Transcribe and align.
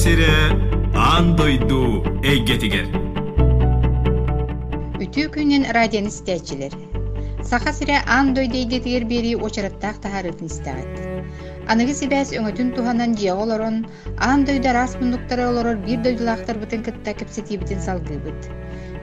сире 0.00 0.32
аан 0.96 1.26
дойду 1.36 2.00
эйгетигер 2.24 2.86
Үтүү 4.96 5.26
күнен 5.34 5.66
радион 5.76 6.08
истәчилер. 6.08 6.72
Саха 7.44 7.74
сире 7.76 7.98
ан 8.14 8.32
дойдейгетигер 8.32 9.04
бери 9.10 9.34
очараттаах 9.36 10.00
тахарытын 10.00 10.48
истәгәт. 10.48 11.04
Аныгы 11.68 11.92
сибәс 11.98 12.32
өңөтүн 12.32 12.72
туханан 12.78 13.12
жия 13.20 13.36
олорон, 13.36 13.82
ан 14.16 14.46
дойда 14.48 14.72
рас 14.72 14.96
мундуктары 15.02 15.44
олорор 15.50 15.76
бир 15.84 16.00
дойдулаахтар 16.06 16.56
бутын 16.64 16.86
кытта 16.88 17.12
кепсетибитин 17.20 17.84
салгыбыт. 17.84 18.48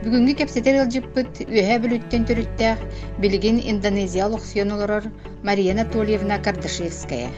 Бүгүнгү 0.01 0.33
кепсетер 0.41 0.82
ылжыппыт 0.82 1.43
үөһэ 1.45 1.77
бүлүттен 1.86 2.25
төрүттәэх 2.25 2.82
билигин 3.21 3.61
Индонезия 3.61 4.25
лохсион 4.33 4.73
олорор 4.73 5.11
Мария 5.43 5.77
Анатольевна 5.77 6.41
Кардашевская. 6.41 7.29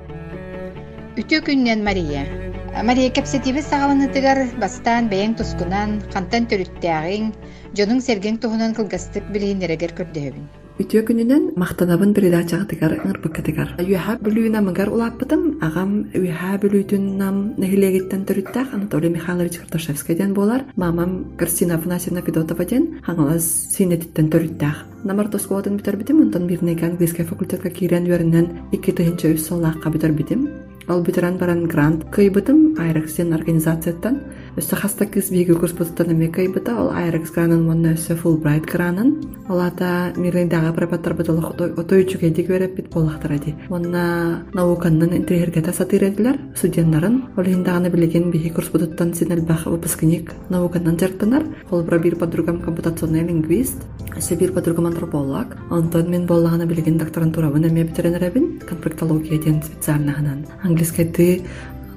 Үтүү 1.19 1.43
күннен 1.49 1.83
Мария. 1.83 2.23
Мария 2.69 3.09
кепсетиби 3.09 3.61
сагаланытыгар 3.65 4.55
бастан 4.61 5.09
бэйэң 5.09 5.35
тускунан, 5.39 5.99
хантан 6.13 6.45
төрүттääҕиң, 6.49 7.33
дьонуң 7.75 7.99
серген 7.99 8.37
туһунан 8.37 8.75
кылгастык 8.77 9.25
билииннерегер 9.33 9.91
көрдөһөбүн. 9.97 10.45
Үтүө 10.79 11.01
күнүнен 11.09 11.49
мактанабын 11.59 12.13
передачага 12.15 12.63
тыгар 12.69 12.93
ыңырбыкка 13.01 13.43
тыгар. 13.43 13.73
Үһә 13.83 14.15
бүлүүнә 14.23 14.61
мыгар 14.63 14.93
улаппытым, 14.93 15.57
агам 15.65 16.05
үһә 16.15 16.53
бүлүүтүн 16.63 17.09
нам 17.19 17.41
төрүттәк 17.59 18.73
Анатолий 18.73 19.09
Михайлович 19.09 19.57
Карташевскийден 19.57 20.33
болар. 20.33 20.63
Мамам 20.77 21.35
Кристина 21.37 21.75
Афанасьевна 21.75 22.21
Федотова 22.21 22.63
ден 22.63 23.01
хаңалас 23.03 23.43
синетиттен 23.75 24.29
төрүттәк. 24.29 25.03
Намар 25.03 25.27
тоскуотын 25.27 25.75
битер 25.75 25.97
битим, 25.97 26.21
онтан 26.21 26.47
бирнеге 26.47 26.85
английский 26.85 27.23
факультетка 27.23 27.69
кирен 27.69 28.05
вереннен 28.05 28.47
2 28.71 29.33
үс 29.35 29.47
соллакка 29.47 29.89
битер 29.89 30.13
битим. 30.13 30.47
Ол 30.89 31.01
битеран 31.05 31.37
баран 31.37 31.67
грант 31.69 32.09
кыйбытым 32.09 32.75
Айрексен 32.81 33.33
организацияттан. 33.37 34.15
Өссө 34.57 34.75
хаста 34.75 35.05
кыз 35.05 35.29
биги 35.29 35.53
курс 35.53 35.73
бутуттан 35.73 36.11
эме 36.11 36.27
кыйбыта, 36.27 36.75
ол 36.75 36.89
Айрекс 36.89 37.31
гранын 37.31 37.65
монна 37.67 37.93
өссө 37.93 38.15
Фулбрайт 38.15 38.65
гранын. 38.65 39.13
Олата 39.47 40.13
мирдагы 40.17 40.73
препаттар 40.73 41.13
бутылы 41.13 41.45
отойчуге 41.77 42.29
дик 42.29 42.47
береп 42.47 42.75
бит 42.75 42.89
болактар 42.89 43.33
эди. 43.33 43.55
Монна 43.69 44.43
науканнан 44.53 45.15
интерьергета 45.15 45.73
сатыредилер, 45.73 46.39
студенттарын. 46.55 47.29
Ол 47.37 47.43
хиндаганы 47.43 47.89
билеген 47.89 48.31
биги 48.31 48.49
курс 48.49 48.69
бутуттан 48.69 49.13
синелбах 49.13 49.65
выпускник 49.65 50.33
науканнан 50.49 50.97
жертынар. 50.99 51.45
Ол 51.69 51.83
бра 51.83 51.99
бир 51.99 52.15
подругам 52.15 52.61
компутационный 52.61 53.23
лингвист, 53.23 53.77
өссө 54.17 54.35
бир 54.35 54.51
подругам 54.51 54.87
антрополог. 54.87 55.57
Антон 55.69 56.09
мен 56.09 56.25
боллагана 56.25 56.65
билеген 56.65 56.97
докторантурабын 56.97 57.69
эме 57.69 57.83
битеренеребин, 57.83 58.59
конфликтология 58.67 59.39
ден 59.39 59.61
специальныгынан. 59.61 60.45
Английский 60.63 61.43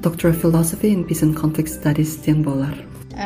Doctor 0.03 0.31
of 0.31 0.41
Philosophy 0.43 0.91
in 0.91 1.05
Peace 1.05 1.23
and 1.23 1.37
Conflict 1.37 1.69
Studies 1.69 2.25
ден 2.27 2.43
болар. 2.43 2.75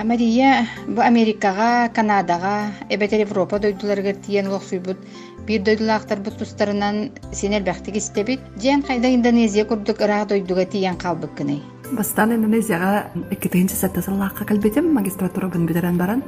Мария 0.05 0.67
бу 0.87 1.01
Америкага, 1.01 1.89
Канадага, 1.89 2.73
эбетер 2.91 3.21
Европа 3.21 3.59
дойдуларга 3.59 4.13
тиен 4.13 4.49
лохсуйбут 4.49 4.99
бир 5.47 5.63
дойдулаактар 5.63 6.19
бут 6.21 6.37
тустарынан 6.37 7.13
сенел 7.33 7.63
бахтык 7.65 7.97
истебит. 7.97 8.41
Жен 8.61 8.83
кайда 8.83 9.15
Индонезия 9.15 9.65
курдук 9.65 10.03
ыраа 10.03 10.27
дойдуга 10.27 10.67
тиен 10.67 10.97
калбык 10.97 11.35
кыны. 11.35 11.63
Бастан 11.93 12.35
Индонезияга 12.35 13.07
эккетинчи 13.31 13.73
саттасыллаакка 13.73 14.45
келбетим, 14.45 14.93
магистратурабын 14.93 15.65
битерен 15.65 15.97
баран. 15.97 16.23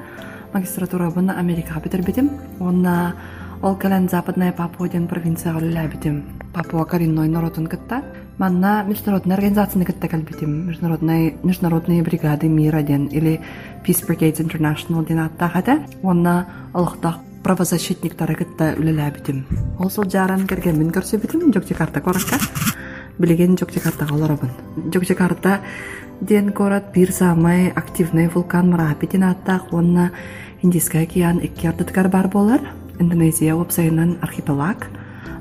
Магистратурабын 0.55 1.29
Америкага 1.29 1.81
битербитим. 1.81 2.31
Онна 2.59 3.17
ол 3.61 3.77
кэлэн 3.77 4.09
западная 4.09 4.53
Папуа 4.53 4.89
ден 4.89 5.09
провинцияга 5.09 5.59
үлэлэбитим. 5.59 6.25
Папуа 6.55 6.87
коренной 6.87 7.29
народун 7.29 7.67
кытта. 7.67 8.03
Манна 8.39 8.85
международная 8.85 9.37
организация 9.37 9.85
кытта 9.85 10.07
кэлбитим. 10.07 10.69
Международная 10.69 11.35
международные 11.43 12.05
бригады 12.05 12.49
мира 12.49 12.83
ден 12.83 13.07
или 13.07 13.41
Peace 13.85 14.07
Brigades 14.07 14.39
International 14.39 15.05
ден 15.05 15.19
аттахата. 15.19 15.83
Онна 16.05 16.47
олохтах 16.73 17.19
правозащитниктары 17.43 18.37
кытта 18.37 18.75
үлэлэбитим. 18.79 19.45
Ол 19.81 19.91
сол 19.91 20.09
жаран 20.09 20.47
кергенмин 20.47 20.91
көрсөбитим, 20.91 21.53
Жокжакарта 21.53 22.01
коракка. 22.01 22.37
билеген 23.19 23.59
Жокжакартага 23.59 24.15
олоробун. 24.15 24.51
Жокжакарта 24.95 25.61
ден 26.21 26.53
корат 26.53 26.93
бир 26.95 27.11
самай 27.11 27.71
активный 27.71 28.29
вулкан 28.29 28.71
Марапитин 28.71 29.25
аттах. 29.25 29.73
Онна 29.73 30.13
Индийский 30.63 30.99
океан 30.99 31.39
икки 31.39 31.67
ардыткар 31.67 32.09
бар 32.09 32.29
болар. 32.29 32.61
Индонезия 33.01 33.57
опсайынан 33.57 34.19
архипелаг. 34.21 34.87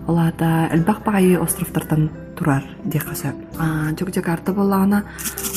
Олата 0.08 0.70
багайы 1.06 1.38
островтардан 1.40 2.09
турар 2.38 2.64
диэхаса. 2.86 3.34
А 3.59 3.90
Жокжакарта 3.98 4.53
боллагана 4.53 5.03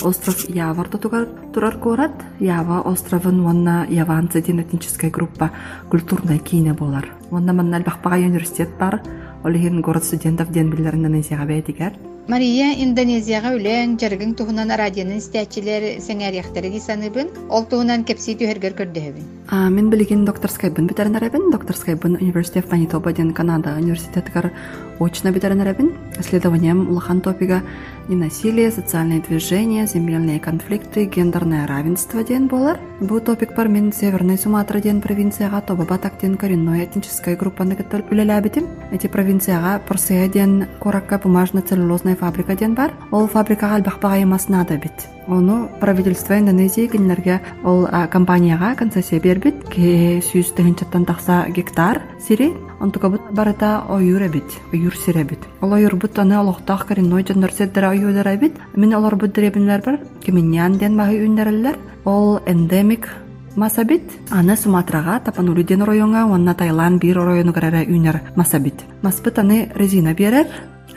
остров 0.03 0.49
Яварда 0.49 0.99
тугар 0.99 1.29
турар 1.55 1.79
корат. 1.79 2.13
Ява 2.41 2.81
островын 2.81 3.43
вонна 3.43 3.87
Яванцы 3.89 4.41
этническая 4.41 5.11
группа 5.11 5.51
культурная 5.91 6.39
кине 6.39 6.73
болар. 6.73 7.07
Вонна 7.31 7.53
манна 7.53 7.77
элбах 7.77 7.99
багай 8.03 8.25
университет 8.25 8.71
бар. 8.79 9.03
Олихин 9.45 9.81
город 9.81 10.05
студентов 10.05 10.51
ден 10.51 10.71
Индонезияга 10.71 11.45
бәйтигер. 11.45 12.10
Мария 12.31 12.69
Индонезияга 12.79 13.51
үлен 13.57 13.97
жаргың 13.99 14.37
туһунан 14.39 14.71
радионун 14.79 15.19
истәчилер 15.19 15.97
сеңәрияхтары 16.05 16.69
дисаныбын, 16.71 17.33
ол 17.51 17.65
туһунан 17.67 18.05
кепси 18.07 18.37
түһергер 18.39 18.77
көрдөһөбүн. 18.79 19.25
А, 19.51 19.67
мен 19.67 19.89
билеген 19.91 20.23
докторскайбын 20.29 20.87
битеренеребин. 20.87 21.51
Докторскайбын 21.51 22.21
University 22.21 22.63
of 22.63 22.71
Manitoba 22.71 23.13
ден 23.13 23.33
Канада 23.35 23.75
университеткар 23.83 24.53
очно 25.01 25.33
битеренеребин. 25.33 25.95
Исследованием 26.19 26.89
улахан 26.89 27.21
топига 27.21 27.63
ненасилие, 28.09 28.71
социальные 28.71 29.21
движения, 29.21 29.87
земельные 29.87 30.39
конфликты, 30.39 31.07
гендерное 31.07 31.67
равенство 31.67 32.23
ден 32.23 32.47
болар. 32.47 32.79
Бу 33.01 33.21
топик 33.21 33.55
бар 33.57 33.69
мен 33.69 33.93
Северный 33.93 34.39
Суматра 34.39 34.81
ден 34.81 35.01
провинцияга 35.01 35.61
Тобабатак 35.61 36.15
ден 36.21 36.37
коренной 36.37 36.85
этническая 36.85 37.37
группаны 37.37 37.77
кыттыр 37.77 38.05
үлеләбитим. 38.11 38.67
Эти 38.91 39.07
провинцияга 39.07 39.81
Порсея 39.87 40.29
ден 40.29 40.67
Коракка 40.81 41.19
бумажно-целлюлозная 41.19 42.17
фабрика 42.17 42.55
ден 42.55 42.75
бар. 42.75 42.93
Ол 43.11 43.27
фабрикага 43.27 43.77
албахпагай 43.77 44.25
маснада 44.25 44.77
бит. 44.77 44.93
Ону 45.31 45.71
правительство 45.81 46.37
Индонезия 46.37 46.89
кинлерге 46.89 47.41
ол 47.63 47.87
а, 47.89 48.09
компанияга 48.09 48.75
концессия 48.75 49.21
бербит. 49.21 49.63
Ке 49.71 50.19
сүүс 50.21 50.51
тыгынчаттан 50.57 51.07
такса 51.07 51.47
гектар 51.49 52.03
сири. 52.19 52.53
Онтукабыт 52.81 53.23
барыта 53.31 53.85
ойюр 53.89 54.27
эбит, 54.27 54.51
ойюр 54.73 54.97
сиребит. 54.97 55.39
Ол 55.61 55.73
ойюр 55.73 55.95
бут 55.95 56.19
аны 56.19 56.35
олохтах 56.35 56.87
коренной 56.87 57.25
жоннор 57.25 57.53
седдер 57.53 57.85
ойюдар 57.91 58.27
эбит. 58.35 58.55
Мен 58.75 58.93
олар 58.93 59.15
бут 59.15 59.33
деребинлер 59.33 59.83
бар. 59.83 60.01
Кеминьян 60.21 60.79
ден 60.79 60.97
маһы 60.97 61.25
үннереллер. 61.25 61.79
Ол 62.05 62.41
эндемик 62.45 63.09
Масабит 63.57 64.03
аны 64.31 64.57
Суматрага, 64.57 65.21
Тапанули 65.21 65.63
ден 65.65 65.83
районга, 65.83 66.25
онна 66.25 66.55
Таиланд 66.55 67.03
бир 67.03 67.19
району 67.19 67.53
үнер 67.53 68.21
Масабит. 68.37 68.75
Маспыт 69.03 69.39
аны 69.39 69.71
резина 69.75 70.15
берер, 70.15 70.47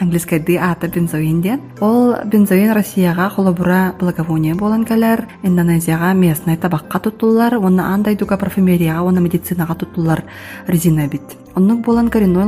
английский 0.03 0.39
ди 0.39 0.55
аты 0.57 0.87
бензоин 0.87 1.41
ден. 1.41 1.61
Ол 1.79 2.15
бензоин 2.25 2.71
Россияга 2.73 3.29
холобура 3.29 3.95
благовония 3.99 4.55
болан 4.55 4.85
калар, 4.85 5.27
Индонезияга 5.43 6.13
местный 6.13 6.57
табакка 6.57 6.99
тутулар, 6.99 7.55
онна 7.55 7.93
андай 7.93 8.15
дуга 8.15 8.37
парфюмерияга, 8.37 9.01
онна 9.03 9.19
медицинага 9.19 9.75
тутулар 9.75 10.23
резина 10.67 11.07
бит. 11.07 11.23
Болан 11.55 12.09
коренной 12.09 12.45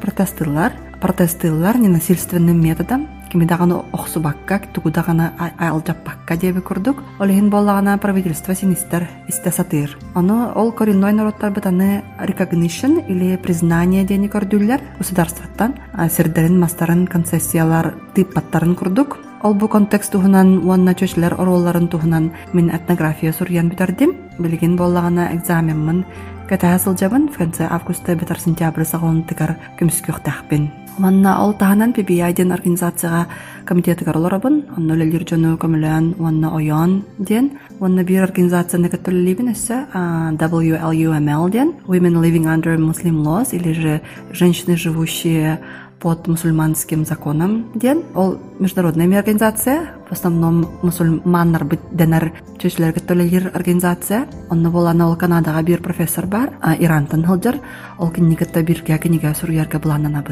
протестылар, 0.00 0.72
протестылар 1.00 1.78
ненасильственным 1.78 2.60
методом, 2.60 3.08
кимидаганы 3.34 3.82
охсубакка, 3.92 4.60
тугудаганы 4.72 5.32
алжаппакка 5.58 6.36
деби 6.36 6.60
курдук. 6.60 7.02
Олихин 7.18 7.50
боллагана 7.50 7.98
правительство 7.98 8.54
синистер 8.54 9.08
исте 9.26 9.50
сатыр. 9.50 9.98
Оно 10.14 10.52
ол 10.54 10.70
коренной 10.70 11.12
народтар 11.12 11.50
бытаны 11.50 12.04
recognition 12.20 13.04
или 13.08 13.36
признание 13.36 14.04
дени 14.04 14.28
көрдүллер 14.28 14.80
государствоттан. 14.98 15.74
Сирдерин 16.08 16.60
мастарын 16.60 17.08
концессиялар 17.08 17.96
тыппаттарын 18.14 18.76
курдук. 18.76 19.18
Ол 19.42 19.54
бу 19.54 19.66
контекст 19.68 20.12
туһунан 20.12 20.64
уанна 20.64 20.94
чөчләр 20.94 21.34
оролларын 21.34 21.88
туһунан 21.88 22.30
мин 22.52 22.70
этнография 22.70 23.32
сурьян 23.32 23.68
битердим. 23.68 24.14
Билген 24.38 24.76
боллагана 24.76 25.34
экзаменмын 25.34 26.04
Кэтаһа 26.48 26.78
сылдьабын 26.78 27.28
в 27.32 27.38
конце 27.38 27.66
августа 27.66 28.14
бетер 28.14 28.38
сентябрь 28.38 28.84
саҕылын 28.84 29.24
тыгар 29.24 29.56
көмүскүөхтэхпин. 29.80 30.83
Манна 30.98 31.42
ол 31.42 31.52
таһанан 31.52 31.92
PBI 31.92 32.32
ден 32.34 32.52
организацияга 32.52 33.26
комитетыгар 33.64 34.16
олорабын, 34.16 34.64
онна 34.76 34.94
өлелер 34.94 35.26
жону 35.28 35.56
көмөлөн, 35.56 36.14
онна 36.20 36.54
ойон 36.54 37.02
ден, 37.18 37.58
онна 37.80 38.04
бир 38.04 38.22
организацияны 38.22 38.88
каттөлелибин 38.88 39.50
эссе 39.52 39.86
WLUML 39.92 41.50
ден, 41.50 41.74
Women 41.88 42.20
Living 42.22 42.46
Under 42.46 42.76
Muslim 42.78 43.24
Laws, 43.24 43.56
или 43.56 43.72
же 43.72 44.00
женщины, 44.30 44.76
живущие 44.76 45.58
под 45.98 46.28
мусульманским 46.28 47.04
законом 47.04 47.70
ден. 47.74 48.04
Ол 48.14 48.38
международная 48.60 49.18
организация 49.18 49.94
в 50.08 50.12
основном 50.12 50.68
мусульманнар 50.82 51.64
бит 51.64 51.80
денер 51.90 52.32
чөчләргә 52.58 53.00
төлелер 53.00 53.50
организация. 53.54 54.26
Онны 54.50 54.70
болана 54.70 55.08
ол 55.08 55.16
канадага 55.16 55.62
бир 55.62 55.82
профессор 55.82 56.26
бар 56.26 56.52
а 56.60 56.76
ирантан 56.76 57.24
хылжар 57.24 57.56
ол 57.98 58.10
кинникетта 58.10 58.62
бирге 58.62 58.98
киниге 58.98 59.34
сурьярга 59.34 59.78
буланана 59.78 60.22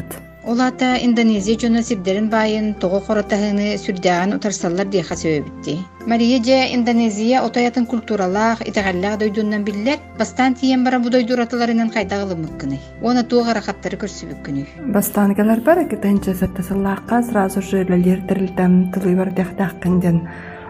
бит 0.43 0.49
Олата 0.49 0.97
Индонезия 1.01 1.57
жона 1.59 1.83
сибдерин 1.83 2.29
байын 2.29 2.75
тоҕо 2.75 2.99
хоротаһыны 2.99 3.77
сүрдэҕин 3.77 4.35
утарсаллар 4.35 4.85
диэха 4.85 5.15
сөбүтти. 5.15 5.79
Мария 6.05 6.43
же 6.43 6.73
Индонезия 6.75 7.41
отоятын 7.41 7.85
культуралаах 7.85 8.61
итеҕэллээх 8.61 9.17
дойдуннан 9.19 9.63
биллер 9.63 9.99
бастан 10.17 10.53
тиен 10.55 10.83
бара 10.83 10.99
бу 10.99 11.09
дойдураталарынан 11.09 11.91
хайдағылымыккыны. 11.91 12.77
Оны 13.01 13.23
туға 13.23 13.53
рахаттары 13.55 13.97
көрсүбүккүнү. 13.97 14.91
Бастан 14.93 15.35
келер 15.35 15.61
бар, 15.61 15.87
китенче 15.87 16.33
саттасыллааққа 16.33 17.23
сразу 17.23 17.61
же 17.61 17.85
лалер 17.89 18.21
тірілдім 18.27 18.91
тылы 18.91 19.15
бар 19.15 19.29
дәқтәққінден 19.31 20.27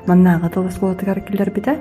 маннағы 0.07 0.49
тылыс 0.53 0.77
болатыгар 0.77 1.21
келер 1.21 1.49
биде. 1.51 1.79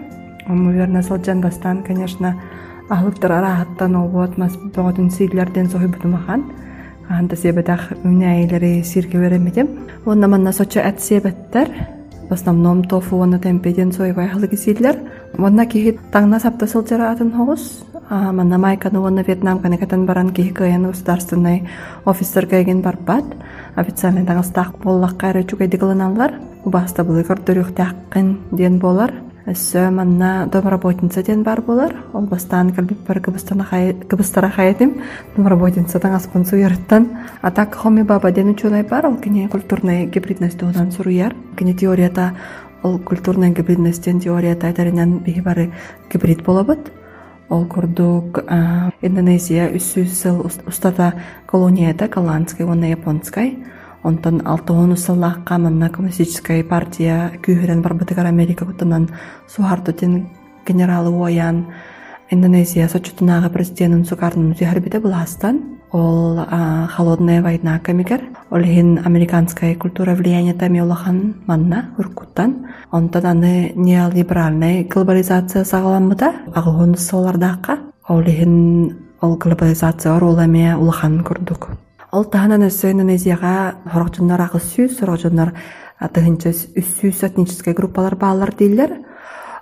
Ому 0.49 0.73
верна 0.73 1.03
сылжан 1.03 1.41
бастан, 1.41 1.85
конечно, 1.85 2.41
ахлыктар 2.89 3.33
арахаттан 3.33 3.97
олбот 3.97 4.39
мас 4.39 4.57
богодун 4.57 5.11
сийлерден 5.11 5.69
сохи 5.69 5.87
бутумахан. 7.03 7.19
Анда 7.19 7.37
себетах 7.37 7.93
үнәйлери 8.05 8.83
сирге 8.85 9.19
веремедем. 9.19 9.69
Онна 10.07 10.29
манна 10.29 10.53
соча 10.53 10.81
әт 10.81 11.01
себеттер. 11.01 11.69
В 12.29 12.33
основном 12.33 12.85
тофу 12.85 13.21
онна 13.23 13.39
темпеден 13.39 13.93
сойбай 13.93 14.29
халыгы 14.29 14.57
сийлер. 14.57 14.99
Онна 15.39 15.67
кихи 15.67 15.99
таңна 16.13 16.41
сапта 16.41 16.67
сылжара 16.67 17.13
атын 17.13 17.33
хоғыз. 17.33 17.85
Манна 18.11 18.59
майканы 18.59 19.01
онна 19.01 19.23
Вьетнам 19.23 19.61
канекатан 19.61 20.07
баран 20.07 20.31
кихи 20.31 20.53
каян 20.53 20.85
государственный 20.91 21.69
офистер 22.05 22.47
кайген 22.47 22.81
барбат. 22.81 23.25
Официальный 23.75 24.25
таңыстақ 24.25 24.83
боллақ 24.83 25.17
кайры 25.19 25.45
чугайды 25.45 25.79
кылыналар. 25.79 26.35
Убаста 26.65 27.05
былы 27.05 27.23
көрдөрүх 27.23 27.75
таққын 27.75 28.37
ден 28.53 28.79
болар. 28.79 29.13
Өссө 29.43 29.91
манна 29.91 30.47
домработница 30.47 31.23
ден 31.23 31.43
бар 31.43 31.61
болар. 31.63 31.97
Ол 32.13 32.27
бастан 32.31 32.71
калбип 32.71 32.99
бар 33.07 33.21
кыбыстара 33.21 34.51
хаятым. 34.51 35.03
Домработница 35.37 35.99
таңас 35.99 36.29
пун 36.31 36.45
суярыттан. 36.45 37.09
А 37.41 37.51
так 37.51 37.75
хоми 37.75 38.03
баба 38.03 38.31
ден 38.31 38.51
ученый 38.51 38.85
бар. 38.85 39.07
Ол 39.07 39.17
кене 39.17 39.49
культурная 39.49 40.07
гибридность 40.07 40.61
тудан 40.61 40.93
суруяр. 40.93 41.35
Кене 41.57 41.75
теорията 41.75 42.37
ол 42.85 43.01
культурная 43.01 43.51
гибридностьтен 43.51 44.21
теорията 44.21 44.69
айтарынан 44.69 45.25
бары 45.45 45.73
гибрид 46.13 46.45
болобот. 46.45 46.93
Ол 47.49 47.67
курдук 47.67 48.45
Индонезия 49.03 49.77
сыл 49.81 50.47
устата 50.67 51.15
колонияда 51.47 52.09
голландской, 52.09 52.65
онна 52.65 52.87
японской. 52.87 53.59
Онтон 54.03 54.43
алтыгон 54.45 54.93
усаллааққа 54.93 55.59
манна 55.59 55.89
коммунистическая 55.89 56.65
партия 56.65 57.31
күүһүрэн 57.43 57.83
барбытыгар 57.83 58.27
Америка 58.27 58.67
кутунан 58.67 59.11
сухартутин 59.49 60.29
генералы 60.67 61.11
уоян 61.11 61.67
Индонезия 62.31 62.89
сочутунага 62.89 63.51
президентын 63.51 64.05
сукарын 64.05 64.53
үтүһәрбите 64.53 64.99
буластан 65.01 65.61
ол 65.93 66.41
холодная 66.97 67.43
война 67.43 67.79
камигер 67.79 68.23
олхин 68.51 68.99
американская 69.05 69.75
культура 69.77 70.15
влияние 70.15 70.55
тами 70.55 70.81
улахан 70.81 71.35
манна 71.47 71.91
уркуттан. 71.99 72.67
Онтон 72.91 73.27
аны 73.27 73.73
неолиберальный 73.77 74.85
глобализация 74.85 75.65
сагаламмыта 75.65 76.33
агуун 76.55 76.97
солардакка 76.97 77.79
олхин 78.09 78.97
ол 79.21 79.37
глобализация 79.37 80.17
оруламе 80.17 80.75
улахан 80.77 81.23
курдук. 81.23 81.69
Ол 82.13 82.27
таһанан 82.29 82.67
өссө 82.69 82.91
индонезияга 82.93 83.81
хорогжуннар 83.89 84.41
агыс 84.45 84.67
сүүс 84.75 84.99
хорогжуннар 85.01 85.55
тыгынча 86.13 86.51
үссүүс 86.53 87.23
этнический 87.25 87.73
группалар 87.73 88.17
баалар 88.21 88.53
дииллер 88.53 88.99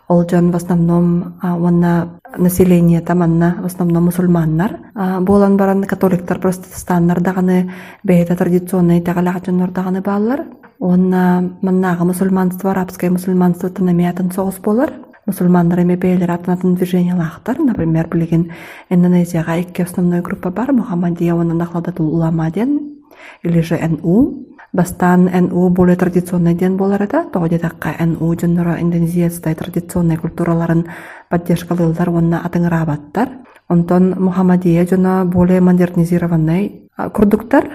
ол 0.08 0.26
жон 0.28 0.50
в 0.50 0.56
основном 0.56 1.38
уонна 1.42 2.18
население 2.36 3.00
таманна 3.00 3.58
в 3.62 3.66
основном 3.66 4.06
мусульманнар. 4.06 4.80
Буолан 5.20 5.56
баран 5.56 5.84
католиктар 5.84 6.40
протестаннар 6.40 7.20
даганы 7.20 7.70
бэйта 8.02 8.34
традиционный 8.34 9.00
тагалаачуннар 9.00 9.70
даганы 9.70 10.00
баалар. 10.00 10.46
Уонна 10.80 11.56
маннага 11.62 12.04
мусульманство 12.04 12.72
арабское 12.72 13.10
мусульманство 13.10 13.70
танамиятын 13.70 14.32
соғыс 14.32 14.58
болар. 14.60 14.90
Мусульмандар 15.30 15.80
эме 15.80 15.96
бээлер 15.96 16.30
атанатын 16.34 16.74
движениялаахтар 16.74 17.58
например 17.58 18.08
билигин 18.08 18.50
индонезияга 18.88 19.60
икки 19.60 19.82
основной 19.82 20.20
группа 20.20 20.50
бар. 20.50 20.72
Мухаммадия 20.72 21.34
онан 21.34 21.58
нахладатул 21.58 22.12
улама 22.12 22.50
ден 22.50 22.98
или 23.42 23.60
же 23.60 23.78
НУ 23.78 24.46
бастан 24.72 25.30
НУ 25.32 25.68
более 25.70 25.96
традиционный 25.96 26.54
ден 26.54 26.76
болар 26.76 27.02
эта 27.02 27.24
тоҕодетакка 27.32 27.94
НУ 28.04 28.34
дьонноро 28.34 28.80
индонезиецтай 28.80 29.54
традиционный 29.54 30.16
культураларын 30.16 30.86
поддержкалыылар 31.28 32.08
онна 32.10 32.42
атыңырабаттар 32.44 33.28
онтон 33.68 34.14
мухаммадия 34.18 34.84
дьоно 34.84 35.24
более 35.24 35.60
модернизированный 35.60 36.90
курдуктар 37.14 37.70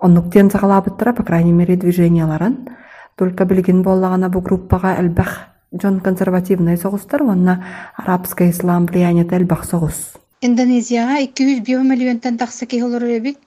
оннук 0.00 0.34
сагалаабыттара 0.34 1.12
по 1.14 1.22
крайней 1.22 1.52
мере 1.52 1.76
движенияларын. 1.76 2.68
Только 3.16 3.44
билигин 3.44 3.82
боллагана 3.82 4.28
бу 4.28 4.40
группага 4.40 4.94
элбэх 5.00 5.57
жон 5.72 6.00
консервативный 6.00 6.76
соғыстар 6.76 7.22
онна 7.22 7.64
арабская 7.96 8.50
ислам 8.50 8.86
влияние 8.86 9.26
элбэх 9.30 9.64
соғус 9.64 10.18
Индонезияга 10.40 11.18
200 11.26 11.60
биомиллионтан 11.66 12.38
тахса 12.38 12.64
киһи 12.66 12.82
олор 12.82 13.02
эбит. 13.02 13.38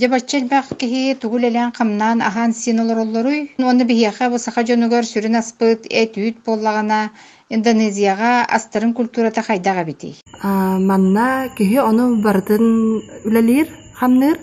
Жабаччал 0.00 0.42
бах 0.42 0.66
киһи 0.78 1.14
тугул 1.14 1.40
элен 1.40 1.72
камнан 1.72 2.22
ахан 2.22 2.54
син 2.54 2.78
олороллоруй. 2.80 3.50
Оны 3.58 3.82
бихияха 3.84 4.30
бу 4.30 4.38
саха 4.38 4.62
жонугар 4.64 5.04
сүрүн 5.04 5.38
аспыт 5.38 5.86
этүт 5.90 6.44
боллагана 6.46 7.10
Индонезияга 7.50 8.44
астарын 8.44 8.94
культурата 8.94 9.42
хайдага 9.42 9.84
бити. 9.84 10.14
манна 10.42 11.48
киһи 11.58 11.78
ону 11.78 12.22
бардын 12.22 13.02
үлелир 13.24 13.66
хамныр 13.94 14.38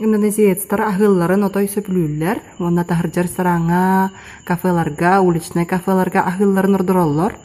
Индонезиецтар 0.00 0.80
ахылларын 0.86 1.44
отой 1.44 1.66
сөпүлүүлер, 1.68 2.38
онна 2.64 2.80
тахыржар 2.88 3.26
сараңа, 3.28 4.08
кафеларга, 4.48 5.18
уличный 5.20 5.66
кафеларга 5.68 6.22
ахылларын 6.24 6.78
ордуроллор. 6.78 7.36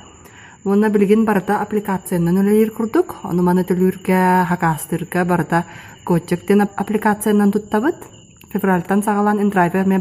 Онна 0.64 0.88
билген 0.90 1.26
барда 1.26 1.60
аппликациянан 1.60 2.40
үлелер 2.40 2.72
курдук, 2.72 3.18
ону 3.28 3.44
маны 3.44 3.66
төлүргө, 3.68 4.46
хакастырга 4.48 5.26
барда 5.26 5.66
котчектен 6.06 6.64
аппликациянан 6.64 7.52
туттабыт. 7.52 8.00
Февральтан 8.54 9.04
сагалан 9.04 9.42
индрайвер 9.42 9.86
ме. 9.86 10.00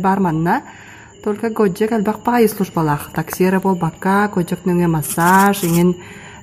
Только 1.24 1.50
годжек 1.50 1.90
албак 1.90 2.22
пагай 2.22 2.48
службалах. 2.48 3.10
Таксиера 3.12 3.58
болбакка, 3.58 4.30
годжек 4.32 4.64
нөңе 4.64 4.86
массаж, 4.86 5.64
иңин 5.64 5.96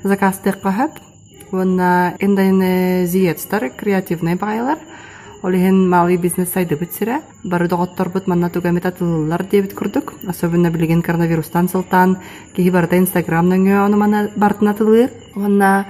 заказтык 0.04 0.60
кахып. 0.60 1.00
Онна 1.54 2.16
индонезиецтар 2.20 3.70
креативный 3.70 4.36
багайлар. 4.36 4.80
Олиһин 5.44 5.90
малый 5.90 6.16
бизнес 6.16 6.54
сайды 6.54 6.78
битсире. 6.80 7.18
Бары 7.44 7.68
доғоттор 7.68 8.08
бут 8.14 8.28
манна 8.28 8.50
тугамит 8.50 8.86
атылылар 8.86 9.44
дебит 9.44 9.74
курдук. 9.74 10.14
Особенно 10.26 10.72
билеген 10.72 11.02
коронавирустан 11.02 11.68
сылтан. 11.68 12.16
Киһи 12.56 12.72
барда 12.72 12.96
инстаграм 12.96 13.50
нөңө 13.50 13.84
ону 13.86 13.98
мана 13.98 14.30
бартын 14.38 14.70
атылыр. 14.70 15.10
Онна 15.36 15.86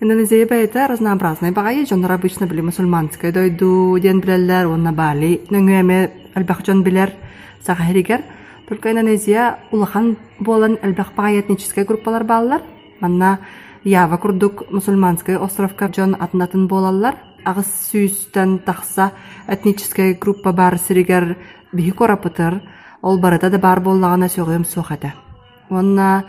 Индонезия 0.00 0.46
бәйті 0.46 0.88
разнообразный 0.88 1.52
бағайы, 1.52 1.86
жондар 1.86 2.12
обычно 2.12 2.46
били 2.46 2.60
мусульманская 2.62 3.32
дойду 3.32 3.98
ден 3.98 4.20
билерлер, 4.20 4.66
онна 4.66 4.92
бали, 4.92 5.40
нөңөме 5.48 6.10
әлбәқ 6.34 6.66
жон 6.66 6.82
билер, 6.82 7.12
сағахиригер. 7.66 8.22
Только 8.68 8.92
Индонезия 8.92 9.58
улахан 9.72 10.16
болан 10.38 10.78
әлбәқ 10.82 11.12
бағай 11.16 11.40
этнический 11.40 11.84
группалар 11.84 12.24
балалар. 12.24 12.62
Манна 13.00 13.38
Ява 13.84 14.16
курдук 14.16 14.70
мусульманская 14.70 15.38
островка 15.38 15.90
жон 15.94 16.16
атынатын 16.18 16.66
болалар. 16.66 17.14
Сүйістен 17.46 18.58
тақса 18.66 19.12
этническая 19.46 20.14
группа 20.14 20.52
бар 20.52 20.78
сиригер 20.78 21.36
бихи 21.72 21.92
корапытыр. 21.92 22.60
Ол 23.02 23.20
барыда 23.20 23.50
да 23.50 23.58
бар 23.58 23.78
боллағана 23.80 24.26
сөғем 24.26 24.64
соқады. 24.66 25.12
Онна 25.70 26.24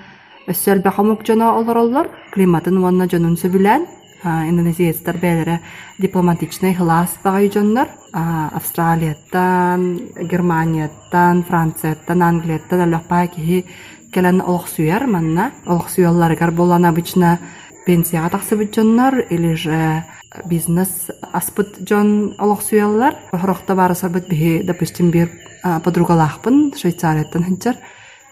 өссөл 0.47 0.83
бахамук 0.83 1.25
жона 1.25 1.57
олороллор, 1.57 2.09
климатын 2.33 2.77
онна 2.83 3.07
жонун 3.09 3.35
сөбүлән, 3.35 3.87
индонезиецтер 4.23 5.17
бәлері 5.17 5.59
дипломатичный 5.97 6.75
хылас 6.75 7.17
бағай 7.23 7.49
жоннар, 7.51 7.89
Австралияттан, 8.13 9.99
Германияттан, 10.21 11.43
Францияттан, 11.43 12.21
Англияттан 12.21 12.85
әлбақпа 12.85 13.27
кихи 13.33 13.65
келен 14.13 14.41
сүйер 14.41 15.07
манна. 15.07 15.51
Олох 15.65 15.89
сүйелларгар 15.89 16.51
болан 16.51 16.85
обычно 16.85 17.39
пенсияға 17.87 18.37
тақсыбыт 18.37 18.75
жоннар, 18.75 19.19
или 19.29 19.53
же 19.55 20.03
бизнес 20.45 21.09
аспыт 21.33 21.77
жон 21.87 22.35
олох 22.37 22.61
сүйеллар. 22.61 23.15
Хорохта 23.31 23.75
бары 23.75 23.95
сарбыт 23.95 24.27
бихи, 24.29 24.63
допустим, 24.63 25.11
бир 25.11 25.29
подругалахпын 25.63 26.73
Швейцарияттан 26.75 27.43
хынчар. 27.43 27.75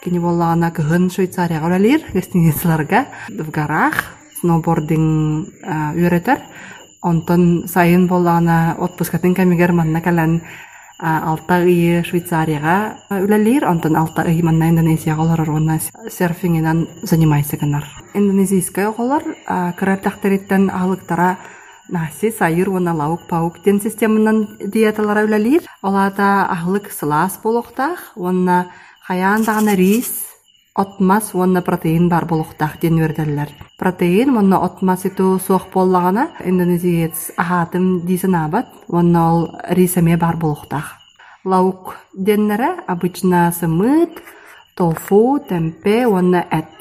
Кини 0.04 0.20
боллагана 0.20 0.72
кыһын 0.72 1.10
Швейцарияга 1.10 1.66
олалир, 1.66 2.02
гостиницаларга, 2.14 3.06
в 3.30 3.50
горах, 3.50 4.18
сноубординг 4.40 5.50
үйрөтөр. 5.96 6.40
Онтон 7.02 7.68
сайын 7.68 8.08
боллагана 8.08 8.76
отпускатын 8.78 9.34
кемигер 9.36 9.72
манна 9.72 10.02
калан 10.02 10.42
алта 11.00 11.64
ые 11.66 12.04
Швейцарияга 12.04 12.98
үлелир, 13.10 13.66
онтон 13.66 13.96
алта 13.96 14.24
ые 14.24 14.44
манна 14.44 14.70
Индонезияга 14.70 15.22
олар 15.22 15.50
онна 15.50 15.80
серфингинан 16.10 16.88
занимайся 17.04 17.58
гынар. 17.58 17.86
Индонезийская 18.14 18.90
оголар 18.90 19.24
кырар 19.78 19.98
тахтариттен 19.98 20.70
алыктара 20.70 21.38
наси 21.90 22.32
сайыр 22.32 22.70
уонна 22.70 22.94
лаук 22.94 23.28
паук 23.30 23.64
ден 23.64 23.80
системанан 23.82 24.58
диеталара 24.60 25.26
үлэлиир 25.26 25.64
олаата 25.82 26.48
ахлык 26.50 26.92
сылаас 26.92 27.38
болохтаах 27.44 28.00
уонна 28.16 28.68
хаяан 29.08 29.44
дагана 29.44 29.76
рис 29.76 30.26
отмас 30.76 31.34
уонна 31.34 31.62
протеин 31.62 32.10
бар 32.10 32.26
болохтаах 32.26 32.80
ден 32.82 33.00
үөрдэллэр 33.00 33.50
протеин 33.78 34.36
уонна 34.36 34.58
отмас 34.66 35.06
иту 35.06 35.40
суох 35.40 35.70
боллагана 35.74 36.30
индонезиец 36.44 37.32
ахаатым 37.38 38.02
диисанаабат 38.08 38.68
уонна 38.88 39.22
ол 39.32 39.42
рисаме 39.70 40.18
бар 40.18 40.36
болохтаах 40.38 40.98
лаук 41.46 41.96
деннере 42.14 42.70
обычно 42.88 43.54
сымыт 43.60 44.14
тофу 44.76 45.40
темпе 45.40 46.08
уонна 46.08 46.46
эт 46.50 46.74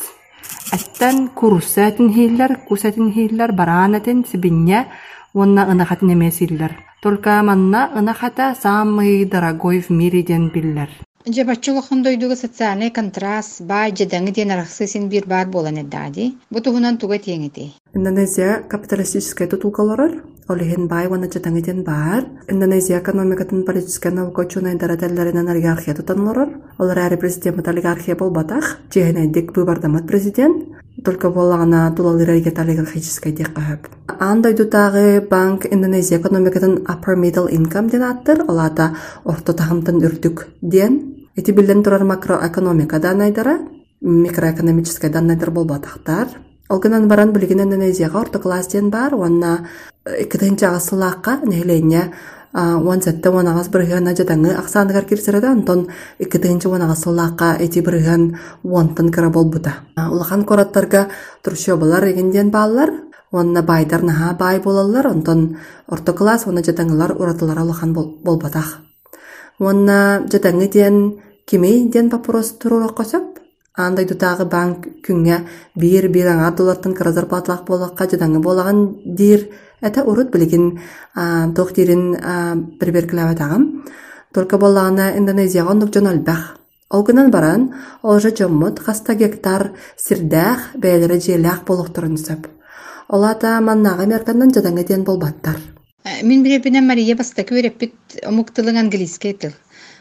Әттән 0.72 1.28
курусатын 1.36 2.08
хиллер, 2.14 2.56
кусатын 2.68 3.12
хиллер, 3.12 3.52
баранатын 3.52 4.24
сибинне, 4.24 4.86
уонна 5.34 5.66
ынахатын 5.70 6.12
эмесиллер. 6.14 6.72
Только 7.02 7.42
манна 7.42 7.90
ынахата 7.94 8.56
самый 8.60 9.24
дорогой 9.26 9.80
в 9.80 9.90
мире 9.90 10.22
ден 10.22 10.48
биллер. 10.48 10.88
Жабаччылыхын 11.26 12.02
дойдуга 12.02 12.36
социальный 12.36 12.90
контраст 12.90 13.60
бай 13.60 13.92
жадаңы 13.92 14.30
ден 14.30 14.50
арахсы 14.50 14.86
син 14.86 15.08
бир 15.08 15.26
бар 15.26 15.46
болан 15.46 15.76
эддади. 15.76 16.34
Бу 16.50 16.60
туһунан 16.60 16.98
туга 16.98 17.18
теңити. 17.18 17.72
Индонезия 17.94 18.64
капиталистическая 18.68 19.46
тутулкаларар, 19.46 20.24
олиһин 20.48 20.88
бай 20.88 21.06
вана 21.06 21.28
жадаңы 21.30 21.84
бар. 21.84 22.24
Индонезия 22.48 22.98
экономикатын 22.98 23.64
политическая 23.64 24.10
наука 24.10 24.40
учуна 24.40 24.74
дарателлеринен 24.74 25.48
олигархия 25.48 25.94
тутанларар. 25.94 26.48
Олар 26.78 26.98
әри 26.98 27.16
президент 27.16 27.68
олигархия 27.68 28.16
болбатах, 28.16 28.78
жеһенедик 28.92 29.56
выбардамат 29.56 30.08
президент, 30.08 30.64
только 31.04 31.30
боллагана 31.30 31.94
тулалырайгет 31.96 32.58
олигархическая 32.58 33.32
дек 33.32 33.54
кахап. 33.54 33.86
Андай 34.18 34.54
дутагы 34.54 35.24
банк 35.30 35.64
Индонезия 35.64 36.18
экономикатын 36.18 36.84
upper 36.88 37.14
middle 37.14 37.48
income 37.48 37.90
ден 37.90 38.02
аттыр, 38.02 38.42
олата 38.48 38.96
орто 39.24 39.52
тахымтын 39.52 40.02
үрдүк 40.02 40.48
ден. 40.62 41.28
Эти 41.36 41.52
билден 41.52 41.84
турар 41.84 42.02
макроэкономика 42.02 42.98
данайдара, 42.98 43.60
микроэкономическая 44.00 45.12
данайдар 45.12 45.52
болбатахтар. 45.52 46.26
Олгынан 46.68 47.08
баран 47.08 47.32
билген 47.32 47.60
Индонезияга 47.60 48.20
орто 48.20 48.38
класс 48.38 48.68
ден 48.68 48.90
бар, 48.90 49.14
онна 49.14 49.68
иккетен 50.06 50.56
жагысылакка 50.56 51.40
нехлене 51.44 52.12
уан 52.54 53.02
сәтте 53.02 53.28
уанагас 53.28 53.68
бырыган 53.68 54.06
жадаңы 54.14 54.54
аксааныгар 54.56 55.04
кирсереде 55.04 55.46
антон 55.46 55.88
иккетенче 56.18 56.68
уанагас 56.68 57.02
сылакка 57.02 57.56
эти 57.58 57.80
бырыган 57.80 58.38
уантын 58.62 59.10
кыра 59.10 59.28
болбута. 59.28 59.74
Улахан 59.96 60.44
кораттарга 60.44 61.08
туршобалар 61.42 62.04
эгенден 62.12 62.50
баалар, 62.50 62.92
уанна 63.32 63.62
байдар 63.62 64.02
наха 64.02 64.34
бай 64.38 64.60
болалар, 64.60 65.06
антон 65.06 65.58
орто 65.88 66.12
класс 66.12 66.46
уана 66.46 66.62
жадаңылар 66.62 67.12
уратылар 67.18 67.58
улахан 67.58 67.92
болбатах. 67.92 68.78
Уанна 69.58 70.24
жадаңы 70.30 70.70
ден 70.70 71.20
кимей 71.44 71.88
ден 71.90 72.08
турура 72.08 72.88
косоп, 72.88 73.40
андай 73.74 74.06
дутагы 74.06 74.44
банк 74.46 74.86
күнгө 75.06 75.40
бир 75.74 76.08
бир 76.08 76.32
аңа 76.34 76.50
доллартын 76.56 76.94
кыра 76.94 77.12
зарплатлах 77.12 77.64
болакка 77.64 78.06
жадаңы 78.06 78.40
болаган 78.40 78.88
дир 79.04 79.48
Эта 79.84 80.02
урут 80.02 80.30
билигин 80.32 80.80
тохтирин 81.54 82.16
берберкилэбэ 82.80 83.34
тагым. 83.36 83.84
Только 84.32 84.56
боллағына 84.56 85.10
Индонезияға 85.18 85.74
ондық 85.74 85.90
жон 85.92 86.08
албах. 86.08 86.56
Олгынан 86.88 87.28
баран, 87.30 87.66
олжа 88.02 88.30
жоммут 88.34 88.80
хаста 88.80 89.14
гектар 89.14 89.74
сирдах 90.00 90.70
бәйлері 90.80 91.20
желях 91.20 91.60
болуқтырын 91.68 92.16
сөп. 92.16 92.48
Олата 93.08 93.58
маннаға 93.60 94.08
меркандан 94.08 94.54
жадаңы 94.56 94.86
ден 94.88 95.04
болбаттар. 95.04 95.60
Мин 96.22 96.42
бирепинен 96.42 96.88
Мария 96.88 97.14
баста 97.14 97.44
көреппит 97.44 98.24
омуктылың 98.24 98.80
английский 98.86 99.34
тыл. 99.34 99.52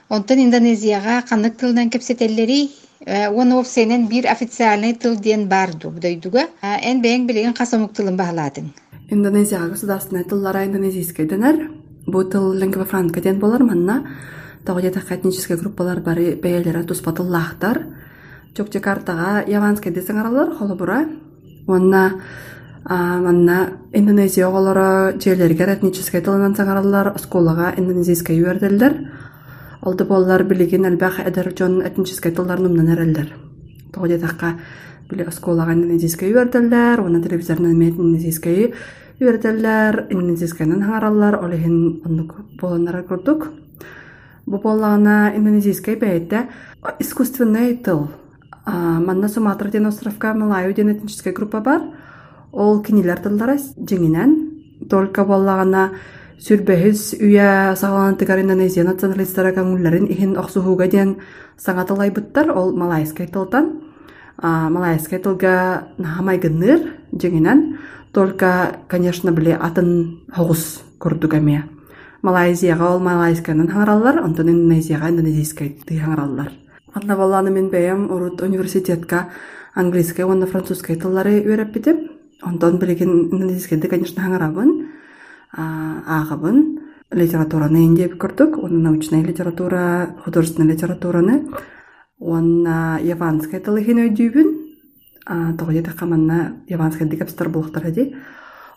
Онтан 0.10 0.39
Индонезияға 0.48 1.25
қанық 1.27 1.60
тылдан 1.60 1.89
кепсетеллери 1.89 2.72
оны 3.05 3.60
опсенен 3.60 4.07
бир 4.07 4.27
официальный 4.27 4.93
тыл 4.93 5.15
ден 5.15 5.48
барду 5.48 5.91
дойдуга. 5.91 6.48
Эн 6.62 7.01
бэйң 7.01 7.27
билеген 7.27 7.53
қас 7.53 7.74
омуктылын 7.75 8.17
бағаладың. 8.17 8.72
Индонезия 9.10 9.60
государственная 9.60 10.24
тыллара 10.24 10.65
индонезийская 10.65 11.27
денер. 11.27 11.72
Бу 12.05 12.24
тыл 12.24 12.53
лингва 12.53 12.86
франка 12.86 13.22
ден 13.22 13.39
болар 13.39 13.63
манна. 13.63 14.07
Тогда 14.65 14.88
этническая 14.88 15.57
группалар 15.57 16.00
бары 16.00 16.36
бәялері 16.36 16.86
туспатыллахтар. 16.86 17.86
Чок 18.55 18.69
Джакартага 18.69 19.43
яванская 19.48 19.93
десеңаралар 19.93 20.55
холобура. 20.55 21.05
Онна 21.67 22.22
манна 22.86 23.79
Индонезия 23.91 24.48
оголора 24.48 25.13
жерлерге 25.19 25.65
этническая 25.74 26.22
тылынан 26.22 26.55
саңаралар 26.55 27.17
сколага 27.19 27.74
индонезийская 27.77 28.38
юерделдер. 28.38 29.12
Олды 29.84 30.06
боллар 30.08 30.46
билигин 30.48 30.86
әлбәх 30.88 31.18
эдер 31.28 31.50
жон 31.60 31.82
этническая 31.84 32.32
тылларнымнан 32.32 32.94
эрелдер. 32.94 33.34
Тогда 33.92 34.18
такка 34.18 34.54
биле 35.10 35.28
сколага 35.32 35.74
индонезийская 35.74 36.30
юерделдер, 36.30 37.02
оны 37.02 37.22
телевизорнан 37.22 37.74
индонезийская 37.74 38.72
юерделлер, 39.20 40.08
индонезийскайнан 40.10 40.82
хаңараллар, 40.84 41.36
олехин 41.44 42.00
оннук 42.06 42.36
боланнара 42.62 43.04
көрдүк. 43.04 43.50
Бу 44.46 44.58
боллагана 44.63 45.34
индонезийская 45.36 45.98
бәйтте 45.98 46.48
искусственный 47.00 47.75
тыл. 47.75 48.08
Манна 48.66 49.28
Суматра 49.28 49.68
ден 49.68 49.88
островка 49.88 50.34
Малаю 50.34 50.74
ден 50.74 50.94
этническая 50.94 51.34
группа 51.34 51.60
бар. 51.60 51.82
Ол 52.54 52.82
кинилер 52.82 53.20
тыллара 53.20 53.58
жеңинен. 53.58 54.88
Только 54.90 55.25
боллагана 55.25 55.92
сүрбэхис 56.40 57.13
үйә 57.20 57.75
сагалантыгар 57.75 58.42
Индонезия 58.42 58.84
националисттара 58.84 59.54
каңүлләрин 59.54 60.10
ихин 60.12 60.38
оксухуга 60.38 60.88
ден 60.88 61.18
саңаталай 61.58 62.12
буттар. 62.12 62.52
Ол 62.52 62.75
малайскай 62.75 63.28
тылтан. 63.28 63.82
Малайскай 64.42 65.20
тылга 65.20 65.90
нахамай 65.98 66.40
гынныр 66.40 66.94
жеңинен. 67.13 67.78
Только, 68.13 68.80
конечно, 68.88 69.32
биле 69.32 69.56
атын 69.58 70.22
хоғус 70.36 70.82
көрдүк 71.00 71.38
эме. 71.38 71.63
Малайзияга 72.22 72.94
ол 72.94 73.00
малайсканын 73.00 73.68
хаңараллар, 73.68 74.22
онтон 74.24 74.50
Индонезияга 74.50 75.10
индонезийскай 75.10 75.78
ты 75.86 75.98
хаңараллар. 76.00 76.52
Анна 76.94 77.16
баланы 77.18 77.50
мен 77.52 77.70
бәйем 77.70 78.12
урут 78.12 78.42
университетка 78.42 79.30
английскай, 79.74 80.25
онна 80.25 80.46
французскай 80.46 80.96
тыллары 80.96 81.42
үйрәп 81.42 81.74
битеп, 81.74 82.12
онтон 82.44 82.78
билеген 82.78 83.32
индонезийскайды, 83.32 83.88
конечно, 83.90 84.22
хаңарабын, 84.22 84.92
ағабын, 85.53 86.63
литератураны 87.12 87.86
индеп 87.86 88.17
көрдүк, 88.22 88.57
оны 88.57 88.79
научная 88.79 89.24
литература, 89.24 90.15
художественная 90.25 90.74
литератураны, 90.74 91.48
онна 92.19 93.00
яванскай 93.01 93.60
тылы 93.60 93.83
хин 93.83 94.01
өйдүүбүн, 94.07 94.53
тоҕойа 95.25 95.83
тахха 95.83 96.05
манна 96.05 96.57
яванскай 96.67 97.07
дикапстар 97.07 97.50
булуктар 97.50 97.86
эди 97.88 98.15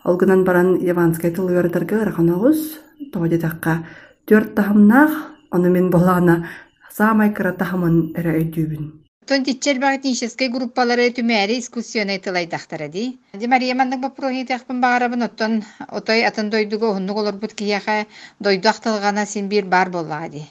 олгунан 0.04 0.44
баран 0.44 0.76
яванскай 0.80 1.30
тыл 1.32 1.50
үөрдерге 1.50 2.02
ыраханогус 2.02 2.78
тоҕойа 3.12 3.38
тахха 3.40 3.84
төрт 4.26 4.54
тахамнаах 4.54 5.10
ону 5.50 5.70
мен 5.70 5.90
болаана 5.90 6.46
самай 6.90 7.34
кыра 7.34 7.52
тахамын 7.52 8.12
эре 8.14 8.38
өйдүүбүн 8.40 9.05
Тон 9.26 9.42
тичер 9.42 9.80
баг 9.82 9.96
этнической 9.98 10.46
группалары 10.54 11.08
түмәри 11.10 11.56
искусственный 11.58 12.20
тылай 12.22 12.46
тахтара 12.46 12.86
ди. 12.86 13.18
Ди 13.34 13.48
Мария 13.50 13.74
манның 13.74 13.98
бапрони 14.04 14.44
тахпын 14.46 14.78
багарабын 14.78 15.26
оттон 15.26 15.64
отой 15.88 16.22
атын 16.22 16.46
дойдуго 16.50 16.92
хуннук 16.94 17.18
олор 17.18 17.34
бут 17.34 17.54
кияха 17.58 18.06
дойду 18.38 18.68
ахтылгана 18.68 19.26
син 19.26 19.48
бир 19.48 19.64
бар 19.64 19.90
болла 19.90 20.20
ди. 20.28 20.44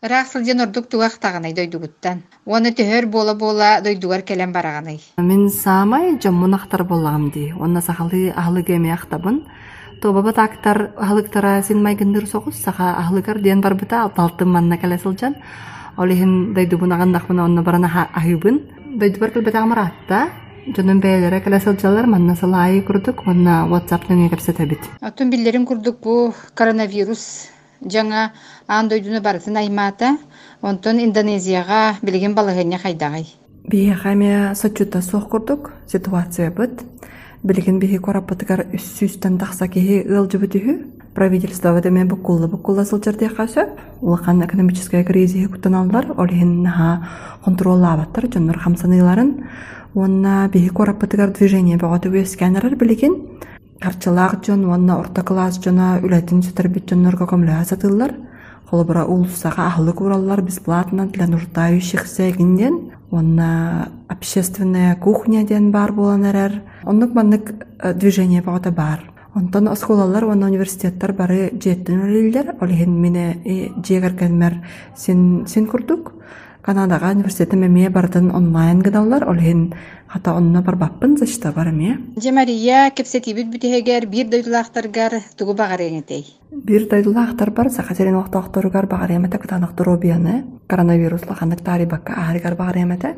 Ыраах 0.00 0.32
сылден 0.32 0.60
ордук 0.64 0.88
тугах 0.88 1.18
тагынай 1.18 1.52
дойдугуттан. 1.52 2.22
Оны 2.46 2.72
төһөр 2.72 3.06
бола 3.06 3.34
бола 3.34 3.82
дойдугар 3.84 4.22
келен 4.22 4.52
бараганай. 4.52 5.02
Мен 5.18 5.50
самай 5.50 6.18
жоммун 6.18 6.54
ахтар 6.54 6.84
боллагам 6.84 7.30
ди. 7.30 7.52
Онна 7.60 7.82
сахалы 7.82 8.32
ахлы 8.34 8.62
геме 8.62 8.94
ахтабын. 8.94 9.44
Тоба 10.00 10.22
батактар 10.22 10.94
ахлыктара 10.96 11.62
син 11.62 11.82
майгындыр 11.82 12.24
соғыс 12.24 12.56
саха 12.64 12.96
ахлыкар 12.96 13.38
диен 13.38 13.60
барбыта 13.60 14.02
алталтын 14.02 14.48
манна 14.48 14.78
келе 14.78 14.98
сылжан. 15.94 16.02
Олихин 16.02 16.54
дойдубун 16.54 16.92
агандахмын 16.92 17.40
онна 17.40 17.62
барана 17.62 18.08
ахыбын. 18.14 18.62
Дойдубар 18.98 19.32
амаратта. 19.54 20.30
Жонун 20.76 21.00
бәйләре 21.00 21.42
келе 21.42 21.60
сылжалар 21.60 22.06
манна 22.06 22.36
салайы 22.36 22.82
курдук. 22.82 23.26
Онна 23.26 23.66
WhatsApp 23.68 24.08
нөне 24.08 24.30
кепсетебит. 24.30 24.80
Атын 25.00 25.30
биллерин 25.30 25.66
курдук 25.66 26.00
бу 26.02 26.34
коронавирус 26.54 27.50
жаңа 27.82 28.32
аан 28.66 28.88
дойдуну 28.88 29.20
барытын 29.20 29.56
аймаата 29.56 30.16
онтон 30.62 30.98
индонезияга 30.98 31.96
билген 32.02 32.34
балыгыня 32.34 32.78
хайдагай 32.78 33.26
бие 33.68 33.94
хаме 33.94 34.54
сочута 34.54 35.02
суох 35.02 35.28
курдук 35.28 35.72
ситуация 35.86 36.50
быт 36.50 36.82
билген 37.42 37.78
бихи 37.78 37.98
кораппатыгар 37.98 38.66
үссүүстен 38.72 39.38
тахса 39.38 39.68
киһи 39.68 40.02
ыалжыбытыһы 40.08 41.03
правительство 41.14 41.80
деме 41.80 42.04
буккулла 42.04 42.48
буккулла 42.48 42.84
сылжар 42.84 43.14
сөп 43.14 43.68
улахан 44.00 44.44
экономическая 44.44 45.04
кризис 45.04 45.48
кутаналлар 45.48 46.14
олихин 46.16 46.62
наха 46.62 47.08
контроллаабаттар 47.44 48.28
дьоннор 48.28 48.58
хамсаныйларын 48.58 49.44
уонна 49.94 50.50
бихи 50.52 50.68
кораппатыгар 50.68 51.30
движение 51.30 51.78
боготу 51.78 52.10
үескэнерер 52.10 52.76
билигин 52.76 53.40
харчылаах 53.80 54.40
дьон 54.40 54.64
уонна 54.64 54.98
орто 54.98 55.22
класс 55.22 55.58
дьона 55.58 56.00
үлэтин 56.02 56.42
сүтэрбит 56.42 56.86
дьоннорго 56.88 57.24
көмлөһө 57.24 57.64
сатыыллар 57.64 58.14
холобура 58.68 59.04
улуссаха 59.04 59.66
ахылык 59.66 60.00
ураллар 60.00 60.42
бесплатно 60.42 61.06
для 61.06 61.26
нуждающихся 61.26 62.30
гинден 62.32 62.90
уонна 63.10 63.88
общественная 64.08 64.96
кухня 64.96 65.46
диэн 65.46 65.70
бар 65.70 65.92
буолан 65.92 66.24
эрэр 66.24 66.62
оннук 66.82 67.14
маннык 67.14 67.54
э, 67.78 67.94
движение 67.94 68.42
баҕата 68.42 68.70
бар 68.70 69.13
Онтон 69.34 69.68
осколалар 69.68 70.24
уонна 70.24 70.46
университеттар 70.46 71.12
бары 71.12 71.50
жеттин 71.52 72.02
үлэллер 72.06 72.54
олиһин 72.60 73.00
мине 73.02 73.26
дьиэгэр 73.44 74.14
кэлмэр 74.16 74.60
син 74.96 75.46
син 75.46 75.66
курдук 75.66 76.12
Канадаға 76.64 77.10
университеті 77.12 77.58
меме 77.60 77.90
бардын 77.92 78.30
онлайн 78.32 78.78
гыдаллар 78.80 79.26
олхин 79.28 79.74
хата 80.08 80.32
онно 80.32 80.62
барбаппын 80.64 81.18
зачта 81.20 81.52
бар 81.52 81.68
ме. 81.76 81.98
Жемария 82.16 82.88
кепсетибит 82.96 83.50
бүтегер 83.52 84.06
бир 84.08 84.30
дойдулахтаргар 84.32 85.18
тугу 85.36 85.52
багареңетей. 85.52 86.24
Бир 86.50 86.88
дойдулахтар 86.88 87.50
бар 87.50 87.68
сахатерин 87.68 88.16
вақтоқторугар 88.16 88.88
багаремете 88.88 89.36
кытанақтыру 89.36 89.98
бияны 90.00 90.44
коронавирус 90.66 91.28
лаханнык 91.28 91.60
тари 91.60 91.84
бакка 91.84 92.14
ааригар 92.16 92.56
багаремете. 92.56 93.16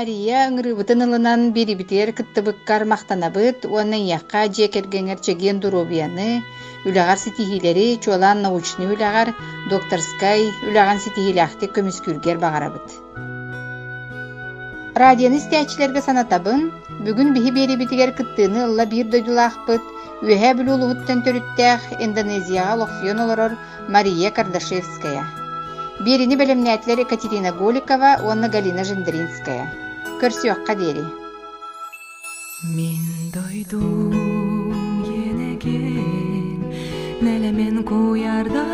Мария 0.00 0.38
ыңырыбытын 0.50 1.04
ылынан 1.04 1.42
бирибитер 1.54 2.10
кыттыбыккар 2.18 2.82
мактанабыт, 2.92 3.62
уонна 3.68 3.94
яққа 3.94 4.40
жекергеңер 4.56 5.20
чеген 5.22 5.60
дуробияны, 5.62 6.40
үлағар 6.82 7.20
ситихилери 7.22 7.84
чуалан 8.02 8.42
научный 8.42 8.90
үлағар 8.90 9.30
докторскай 9.70 10.42
үлаған 10.66 10.98
ситихилахты 11.04 11.68
көміскүргер 11.76 12.40
бағарабыт. 12.42 12.96
Радионы 14.98 15.38
стячилерге 15.44 16.02
санатабын, 16.02 16.66
бүгүн 17.06 17.30
биһи 17.38 17.54
берибитигер 17.60 18.16
кыттыны 18.18 18.64
ылла 18.64 18.88
бир 18.96 19.06
дойдулаахпыт, 19.14 19.94
үөһэ 20.26 20.52
бүлү 20.58 20.74
улубуттан 20.74 21.22
төрүттээх 21.22 22.00
Индонезияга 22.00 22.82
лохсион 22.82 23.22
олорор 23.28 23.54
Мария 23.86 24.34
Кардашевская. 24.34 25.22
Берини 26.02 26.34
белемнәтлер 26.34 27.06
Екатерина 27.06 27.52
Голикова, 27.52 28.18
уонна 28.26 28.48
Галина 28.48 28.82
Жендринская. 28.82 29.83
Көрсүөкка 30.24 30.72
дери. 30.80 31.02
Мин 32.74 33.02
дойдум 33.34 34.14
енеген 35.04 36.64
Нелемен 37.20 37.82
куярдар 37.84 38.73